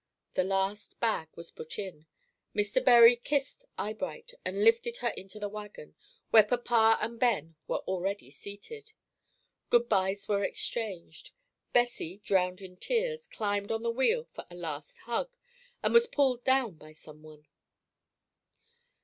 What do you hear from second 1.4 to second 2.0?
put